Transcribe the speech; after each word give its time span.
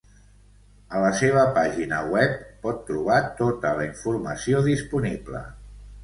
A 0.99 1.01
la 1.01 1.09
seva 1.17 1.41
pàgina 1.57 1.99
web 2.13 2.33
pot 2.63 2.79
trobar 2.87 3.17
tota 3.41 3.73
la 3.81 3.85
informació 3.89 4.63
disponible. 4.69 5.43